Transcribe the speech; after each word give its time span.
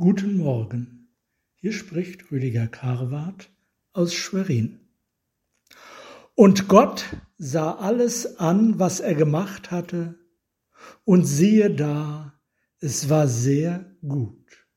Guten 0.00 0.36
Morgen, 0.36 1.08
hier 1.56 1.72
spricht 1.72 2.30
Rüdiger 2.30 2.68
Karwart 2.68 3.50
aus 3.92 4.14
Schwerin. 4.14 4.78
Und 6.36 6.68
Gott 6.68 7.04
sah 7.36 7.72
alles 7.72 8.36
an, 8.38 8.78
was 8.78 9.00
er 9.00 9.16
gemacht 9.16 9.72
hatte, 9.72 10.14
und 11.04 11.24
siehe 11.24 11.74
da, 11.74 12.40
es 12.78 13.08
war 13.08 13.26
sehr 13.26 13.92
gut. 14.06 14.68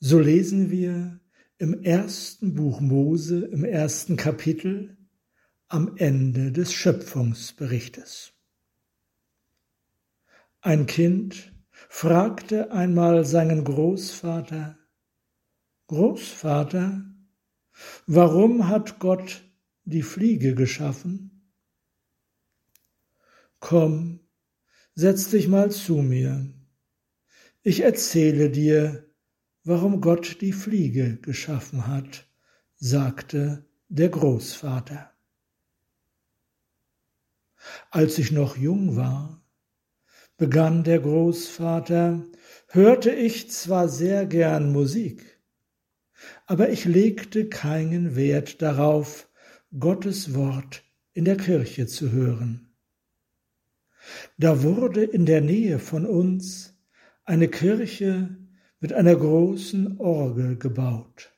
So 0.00 0.20
lesen 0.20 0.70
wir 0.70 1.18
im 1.56 1.82
ersten 1.82 2.54
Buch 2.54 2.82
Mose, 2.82 3.46
im 3.46 3.64
ersten 3.64 4.18
Kapitel, 4.18 4.98
am 5.66 5.96
Ende 5.96 6.52
des 6.52 6.74
Schöpfungsberichtes. 6.74 8.34
Ein 10.60 10.84
Kind 10.84 11.54
fragte 11.92 12.70
einmal 12.70 13.26
seinen 13.26 13.64
Großvater, 13.64 14.78
Großvater, 15.88 17.04
warum 18.06 18.68
hat 18.68 19.00
Gott 19.00 19.42
die 19.84 20.02
Fliege 20.02 20.54
geschaffen? 20.54 21.52
Komm, 23.58 24.20
setz 24.94 25.30
dich 25.30 25.48
mal 25.48 25.72
zu 25.72 25.96
mir. 25.96 26.54
Ich 27.62 27.80
erzähle 27.80 28.50
dir, 28.50 29.12
warum 29.64 30.00
Gott 30.00 30.40
die 30.40 30.52
Fliege 30.52 31.16
geschaffen 31.16 31.88
hat, 31.88 32.24
sagte 32.76 33.66
der 33.88 34.10
Großvater. 34.10 35.12
Als 37.90 38.16
ich 38.16 38.30
noch 38.30 38.56
jung 38.56 38.94
war, 38.94 39.40
begann 40.40 40.84
der 40.84 41.00
Großvater, 41.00 42.24
hörte 42.68 43.10
ich 43.10 43.50
zwar 43.50 43.90
sehr 43.90 44.24
gern 44.24 44.72
Musik, 44.72 45.38
aber 46.46 46.70
ich 46.70 46.86
legte 46.86 47.50
keinen 47.50 48.16
Wert 48.16 48.62
darauf, 48.62 49.28
Gottes 49.78 50.34
Wort 50.34 50.82
in 51.12 51.26
der 51.26 51.36
Kirche 51.36 51.86
zu 51.86 52.10
hören. 52.10 52.70
Da 54.38 54.62
wurde 54.62 55.04
in 55.04 55.26
der 55.26 55.42
Nähe 55.42 55.78
von 55.78 56.06
uns 56.06 56.74
eine 57.26 57.48
Kirche 57.48 58.34
mit 58.80 58.94
einer 58.94 59.16
großen 59.16 60.00
Orgel 60.00 60.56
gebaut. 60.56 61.34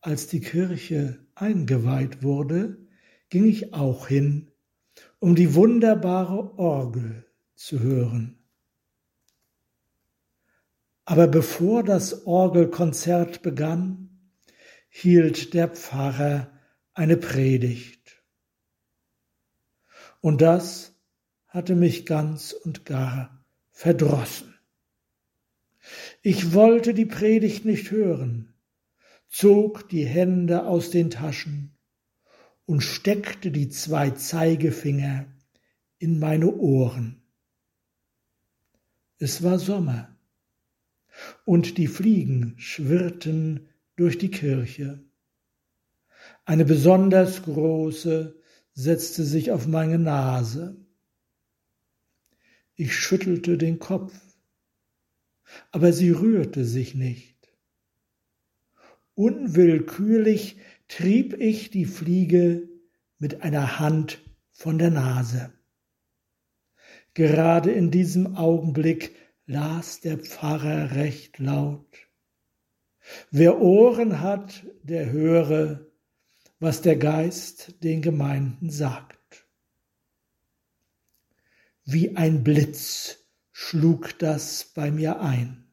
Als 0.00 0.26
die 0.26 0.40
Kirche 0.40 1.20
eingeweiht 1.36 2.24
wurde, 2.24 2.76
ging 3.28 3.44
ich 3.44 3.72
auch 3.72 4.08
hin 4.08 4.49
um 5.20 5.34
die 5.34 5.54
wunderbare 5.54 6.58
Orgel 6.58 7.26
zu 7.54 7.80
hören. 7.80 8.38
Aber 11.04 11.28
bevor 11.28 11.82
das 11.84 12.26
Orgelkonzert 12.26 13.42
begann, 13.42 14.32
hielt 14.88 15.54
der 15.54 15.68
Pfarrer 15.68 16.50
eine 16.94 17.16
Predigt. 17.16 18.22
Und 20.20 20.40
das 20.40 20.94
hatte 21.46 21.74
mich 21.74 22.06
ganz 22.06 22.52
und 22.52 22.84
gar 22.86 23.44
verdrossen. 23.70 24.54
Ich 26.22 26.54
wollte 26.54 26.94
die 26.94 27.06
Predigt 27.06 27.64
nicht 27.64 27.90
hören, 27.90 28.54
zog 29.28 29.88
die 29.88 30.04
Hände 30.04 30.66
aus 30.66 30.90
den 30.90 31.10
Taschen 31.10 31.76
und 32.70 32.82
steckte 32.82 33.50
die 33.50 33.68
zwei 33.68 34.10
Zeigefinger 34.10 35.26
in 35.98 36.20
meine 36.20 36.54
Ohren. 36.54 37.20
Es 39.18 39.42
war 39.42 39.58
Sommer, 39.58 40.16
und 41.44 41.78
die 41.78 41.88
Fliegen 41.88 42.54
schwirrten 42.58 43.68
durch 43.96 44.18
die 44.18 44.30
Kirche. 44.30 45.02
Eine 46.44 46.64
besonders 46.64 47.42
große 47.42 48.40
setzte 48.72 49.24
sich 49.24 49.50
auf 49.50 49.66
meine 49.66 49.98
Nase. 49.98 50.76
Ich 52.76 52.94
schüttelte 52.94 53.58
den 53.58 53.80
Kopf, 53.80 54.14
aber 55.72 55.92
sie 55.92 56.12
rührte 56.12 56.64
sich 56.64 56.94
nicht. 56.94 57.36
Unwillkürlich 59.16 60.58
trieb 60.90 61.34
ich 61.34 61.70
die 61.70 61.84
Fliege 61.84 62.68
mit 63.18 63.42
einer 63.42 63.78
Hand 63.78 64.20
von 64.50 64.76
der 64.76 64.90
Nase. 64.90 65.52
Gerade 67.14 67.70
in 67.70 67.92
diesem 67.92 68.36
Augenblick 68.36 69.14
las 69.46 70.00
der 70.00 70.18
Pfarrer 70.18 70.96
recht 70.96 71.38
laut. 71.38 72.08
Wer 73.30 73.60
Ohren 73.60 74.20
hat, 74.20 74.66
der 74.82 75.12
höre, 75.12 75.86
was 76.58 76.82
der 76.82 76.96
Geist 76.96 77.82
den 77.84 78.02
Gemeinden 78.02 78.70
sagt. 78.70 79.46
Wie 81.84 82.16
ein 82.16 82.42
Blitz 82.42 83.28
schlug 83.52 84.18
das 84.18 84.64
bei 84.74 84.90
mir 84.90 85.20
ein. 85.20 85.72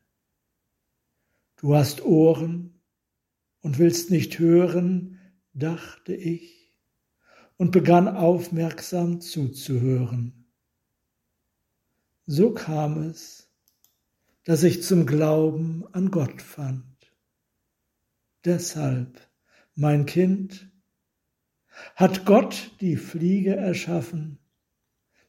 Du 1.56 1.76
hast 1.76 2.06
Ohren, 2.06 2.77
und 3.68 3.80
willst 3.80 4.12
nicht 4.12 4.40
hören, 4.40 5.20
dachte 5.52 6.16
ich 6.16 6.74
und 7.58 7.74
begann 7.74 8.08
aufmerksam 8.08 9.20
zuzuhören. 9.20 10.48
So 12.26 12.54
kam 12.54 13.02
es, 13.10 13.52
dass 14.46 14.64
ich 14.64 14.84
zum 14.84 15.06
Glauben 15.06 15.84
an 15.92 16.12
Gott 16.12 16.42
fand. 16.42 17.12
Deshalb, 18.46 19.20
mein 19.76 20.06
Kind, 20.06 20.72
hat 21.94 22.24
Gott 22.24 22.72
die 22.80 22.96
Fliege 22.96 23.58
erschaffen, 23.58 24.40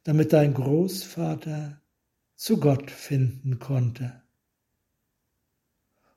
damit 0.05 0.33
dein 0.33 0.55
Großvater 0.55 1.83
zu 2.37 2.61
Gott 2.61 2.93
finden 2.93 3.59
konnte. 3.59 4.23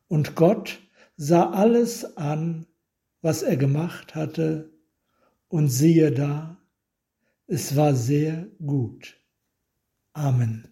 Und 0.08 0.36
Gott 0.36 0.80
sah 1.22 1.52
alles 1.52 2.18
an, 2.18 2.66
was 3.22 3.44
er 3.44 3.56
gemacht 3.56 4.16
hatte, 4.16 4.74
und 5.50 5.68
siehe 5.68 6.12
da, 6.12 6.58
es 7.46 7.76
war 7.76 7.94
sehr 7.94 8.48
gut. 8.66 9.22
Amen. 10.14 10.68